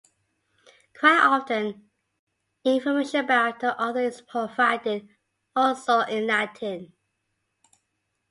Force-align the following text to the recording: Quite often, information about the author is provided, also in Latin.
Quite 0.99 1.19
often, 1.19 1.91
information 2.65 3.19
about 3.19 3.59
the 3.59 3.79
author 3.79 3.99
is 3.99 4.19
provided, 4.19 5.07
also 5.55 5.99
in 5.99 6.25
Latin. 6.25 6.93